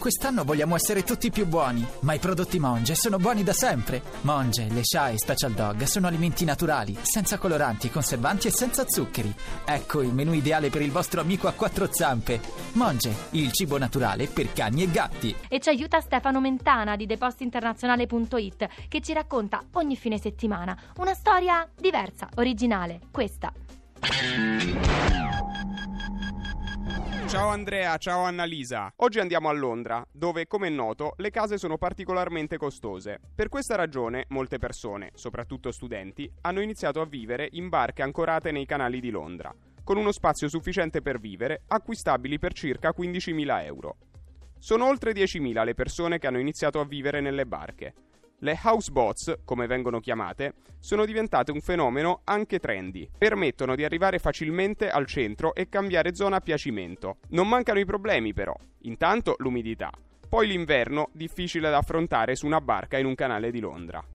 [0.00, 4.00] Quest'anno vogliamo essere tutti più buoni, ma i prodotti Monge sono buoni da sempre.
[4.22, 9.30] Monge, le Sha e Special Dog sono alimenti naturali, senza coloranti, conservanti e senza zuccheri.
[9.62, 12.40] Ecco il menù ideale per il vostro amico a quattro zampe.
[12.72, 15.36] Monge, il cibo naturale per cani e gatti.
[15.46, 21.68] E ci aiuta Stefano Mentana di depositinternazionale.it che ci racconta ogni fine settimana una storia
[21.78, 23.00] diversa, originale.
[23.10, 23.52] Questa.
[27.30, 28.92] Ciao Andrea, ciao Annalisa.
[28.96, 33.20] Oggi andiamo a Londra, dove, come è noto, le case sono particolarmente costose.
[33.32, 38.66] Per questa ragione, molte persone, soprattutto studenti, hanno iniziato a vivere in barche ancorate nei
[38.66, 39.54] canali di Londra,
[39.84, 43.96] con uno spazio sufficiente per vivere, acquistabili per circa 15.000 euro.
[44.58, 47.94] Sono oltre 10.000 le persone che hanno iniziato a vivere nelle barche.
[48.42, 53.06] Le houseboats, come vengono chiamate, sono diventate un fenomeno anche trendy.
[53.18, 57.18] Permettono di arrivare facilmente al centro e cambiare zona a piacimento.
[57.30, 58.54] Non mancano i problemi però.
[58.84, 59.90] Intanto l'umidità.
[60.26, 64.02] Poi l'inverno, difficile da affrontare su una barca in un canale di Londra.